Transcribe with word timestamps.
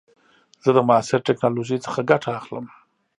زه 0.63 0.69
د 0.75 0.79
معاصر 0.87 1.19
ټکنالوژۍ 1.27 1.77
څخه 1.85 1.99
ګټه 2.11 2.29
اخلم. 2.39 2.65